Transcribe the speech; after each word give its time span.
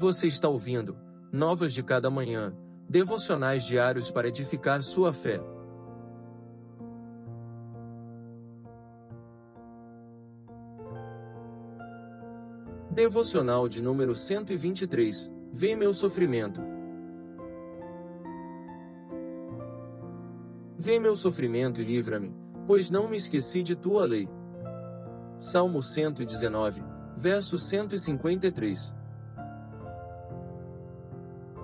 Você 0.00 0.26
está 0.28 0.48
ouvindo 0.48 0.96
Novas 1.30 1.74
de 1.74 1.82
Cada 1.82 2.08
Manhã, 2.08 2.56
devocionais 2.88 3.66
diários 3.66 4.10
para 4.10 4.28
edificar 4.28 4.82
sua 4.82 5.12
fé. 5.12 5.38
Devocional 12.90 13.68
de 13.68 13.82
número 13.82 14.14
123. 14.14 15.30
Vê 15.52 15.76
meu 15.76 15.92
sofrimento. 15.92 16.62
Vê 20.78 20.98
meu 20.98 21.14
sofrimento 21.14 21.82
e 21.82 21.84
livra-me, 21.84 22.34
pois 22.66 22.88
não 22.88 23.06
me 23.06 23.18
esqueci 23.18 23.62
de 23.62 23.76
tua 23.76 24.06
lei. 24.06 24.26
Salmo 25.36 25.82
119, 25.82 26.82
verso 27.18 27.58
153. 27.58 28.98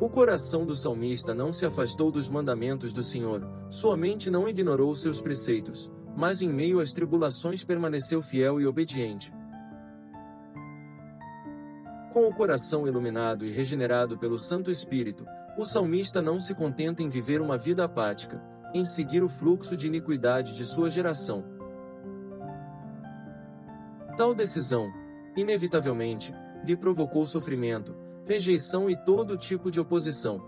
O 0.00 0.10
coração 0.10 0.66
do 0.66 0.74
salmista 0.74 1.32
não 1.32 1.52
se 1.52 1.64
afastou 1.64 2.10
dos 2.10 2.28
mandamentos 2.28 2.92
do 2.92 3.02
Senhor, 3.02 3.48
sua 3.70 3.96
mente 3.96 4.28
não 4.28 4.48
ignorou 4.48 4.92
seus 4.96 5.22
preceitos, 5.22 5.88
mas 6.16 6.42
em 6.42 6.48
meio 6.48 6.80
às 6.80 6.92
tribulações 6.92 7.62
permaneceu 7.64 8.20
fiel 8.20 8.60
e 8.60 8.66
obediente. 8.66 9.32
Com 12.12 12.26
o 12.26 12.34
coração 12.34 12.86
iluminado 12.86 13.44
e 13.44 13.50
regenerado 13.50 14.18
pelo 14.18 14.38
Santo 14.38 14.70
Espírito, 14.70 15.24
o 15.56 15.64
salmista 15.64 16.20
não 16.20 16.40
se 16.40 16.54
contenta 16.54 17.02
em 17.02 17.08
viver 17.08 17.40
uma 17.40 17.56
vida 17.56 17.84
apática, 17.84 18.42
em 18.74 18.84
seguir 18.84 19.22
o 19.22 19.28
fluxo 19.28 19.76
de 19.76 19.86
iniquidade 19.86 20.56
de 20.56 20.64
sua 20.64 20.90
geração. 20.90 21.44
Tal 24.16 24.34
decisão, 24.34 24.92
inevitavelmente, 25.36 26.34
lhe 26.64 26.76
provocou 26.76 27.26
sofrimento, 27.26 28.03
rejeição 28.26 28.88
e 28.88 28.96
todo 28.96 29.36
tipo 29.36 29.70
de 29.70 29.78
oposição. 29.78 30.42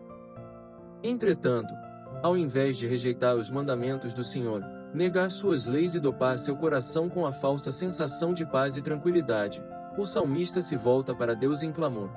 Entretanto, 1.03 1.75
ao 2.23 2.37
invés 2.37 2.77
de 2.77 2.87
rejeitar 2.87 3.37
os 3.37 3.51
mandamentos 3.51 4.15
do 4.15 4.25
Senhor, 4.25 4.63
negar 4.95 5.31
suas 5.31 5.67
leis 5.67 5.95
e 5.95 6.01
dopar 6.01 6.39
seu 6.39 6.57
coração 6.57 7.09
com 7.09 7.27
a 7.27 7.33
falsa 7.33 7.71
sensação 7.71 8.33
de 8.33 8.47
paz 8.47 8.77
e 8.77 8.83
tranquilidade, 8.83 9.63
o 9.99 10.07
salmista 10.07 10.63
se 10.63 10.75
volta 10.75 11.15
para 11.15 11.35
Deus 11.35 11.63
em 11.63 11.71
clamor. 11.71 12.11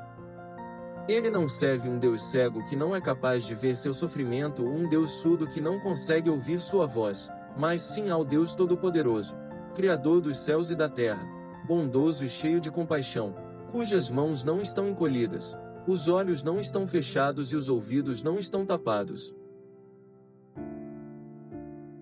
Ele 1.08 1.30
não 1.30 1.48
serve 1.48 1.90
um 1.90 1.98
Deus 1.98 2.24
cego 2.30 2.64
que 2.66 2.76
não 2.76 2.96
é 2.96 3.02
capaz 3.02 3.44
de 3.44 3.56
ver 3.56 3.76
seu 3.76 3.94
sofrimento 3.94 4.64
ou 4.64 4.72
um 4.72 4.88
Deus 4.88 5.12
surdo 5.12 5.48
que 5.48 5.60
não 5.60 5.80
consegue 5.80 6.30
ouvir 6.30 6.60
sua 6.60 6.86
voz, 6.86 7.30
mas 7.58 7.82
sim 7.82 8.10
ao 8.10 8.24
Deus 8.24 8.56
Todo-Poderoso, 8.56 9.36
Criador 9.76 10.22
dos 10.22 10.40
céus 10.40 10.70
e 10.70 10.76
da 10.76 10.88
terra, 10.88 11.28
bondoso 11.68 12.24
e 12.24 12.30
cheio 12.30 12.60
de 12.60 12.72
compaixão, 12.72 13.49
cujas 13.72 14.10
mãos 14.10 14.44
não 14.44 14.62
estão 14.62 14.88
encolhidas, 14.88 15.58
os 15.88 16.08
olhos 16.08 16.44
não 16.44 16.60
estão 16.60 16.86
fechados 16.86 17.52
e 17.52 17.56
os 17.56 17.70
ouvidos 17.70 18.24
não 18.24 18.38
estão 18.40 18.66
tapados. 18.66 19.34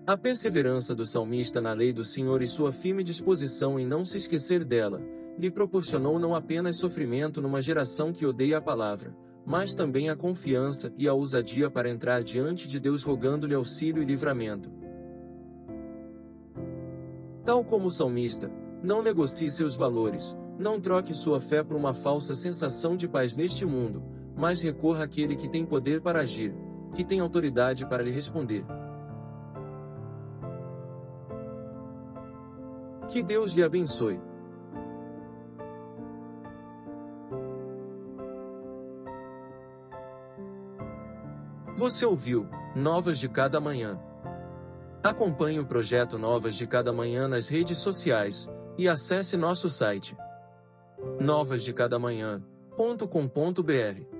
A 0.06 0.16
perseverança 0.16 0.94
do 0.94 1.04
salmista 1.04 1.60
na 1.60 1.72
lei 1.72 1.92
do 1.92 2.02
Senhor 2.02 2.40
e 2.40 2.46
sua 2.46 2.72
firme 2.72 3.04
disposição 3.04 3.78
em 3.78 3.86
não 3.86 4.04
se 4.04 4.16
esquecer 4.16 4.64
dela, 4.64 5.02
lhe 5.38 5.50
proporcionou 5.50 6.18
não 6.18 6.34
apenas 6.34 6.76
sofrimento 6.76 7.42
numa 7.42 7.60
geração 7.60 8.12
que 8.12 8.24
odeia 8.24 8.58
a 8.58 8.62
palavra, 8.62 9.14
mas 9.46 9.74
também 9.74 10.10
a 10.10 10.16
confiança 10.16 10.92
e 10.98 11.06
a 11.06 11.12
ousadia 11.12 11.70
para 11.70 11.90
entrar 11.90 12.22
diante 12.22 12.66
de 12.66 12.80
Deus 12.80 13.02
rogando-lhe 13.02 13.54
auxílio 13.54 14.02
e 14.02 14.06
livramento. 14.06 14.70
Tal 17.44 17.64
como 17.64 17.86
o 17.86 17.90
salmista, 17.90 18.50
não 18.82 19.02
negocie 19.02 19.50
seus 19.50 19.74
valores, 19.74 20.36
não 20.58 20.80
troque 20.80 21.14
sua 21.14 21.40
fé 21.40 21.62
por 21.62 21.76
uma 21.76 21.94
falsa 21.94 22.34
sensação 22.34 22.96
de 22.96 23.08
paz 23.08 23.36
neste 23.36 23.64
mundo, 23.64 24.02
mas 24.36 24.60
recorra 24.60 25.04
àquele 25.04 25.36
que 25.36 25.48
tem 25.48 25.64
poder 25.64 26.00
para 26.00 26.20
agir, 26.20 26.52
que 26.96 27.04
tem 27.04 27.20
autoridade 27.20 27.86
para 27.86 28.02
lhe 28.02 28.10
responder. 28.10 28.64
Que 33.06 33.22
Deus 33.22 33.52
lhe 33.52 33.62
abençoe. 33.62 34.20
Você 41.76 42.04
ouviu 42.04 42.48
Novas 42.74 43.18
de 43.18 43.28
Cada 43.28 43.60
Manhã. 43.60 43.98
Acompanhe 45.02 45.60
o 45.60 45.64
projeto 45.64 46.18
Novas 46.18 46.56
de 46.56 46.66
Cada 46.66 46.92
Manhã 46.92 47.28
nas 47.28 47.48
redes 47.48 47.78
sociais 47.78 48.50
e 48.76 48.88
acesse 48.88 49.36
nosso 49.36 49.70
site 49.70 50.16
novasdecadamanhã.com.br 51.20 54.17